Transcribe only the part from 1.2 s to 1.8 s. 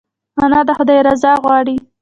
غواړي